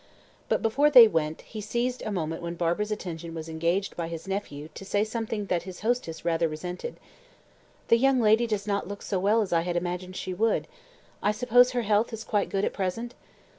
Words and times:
But 0.49 0.63
before 0.63 0.89
they 0.89 1.07
went, 1.07 1.41
he 1.41 1.61
seized 1.61 2.01
a 2.01 2.11
moment 2.11 2.41
when 2.41 2.55
Barbara's 2.55 2.89
attention 2.89 3.35
was 3.35 3.47
engaged 3.47 3.95
by 3.95 4.07
his 4.07 4.27
nephew 4.27 4.67
to 4.73 4.83
say 4.83 5.03
something 5.03 5.45
that 5.45 5.61
his 5.61 5.81
hostess 5.81 6.25
rather 6.25 6.47
resented. 6.49 6.99
"The 7.89 7.99
young 7.99 8.19
lady 8.19 8.47
does 8.47 8.65
not 8.65 8.87
look 8.87 9.03
so 9.03 9.19
well 9.19 9.43
as 9.43 9.53
I 9.53 9.61
had 9.61 9.77
imagined 9.77 10.15
she 10.15 10.33
would. 10.33 10.67
I 11.21 11.31
suppose 11.31 11.73
her 11.73 11.83
health 11.83 12.11
is 12.13 12.23
quite 12.23 12.49
good 12.49 12.65
at 12.65 12.73
present?" 12.73 13.13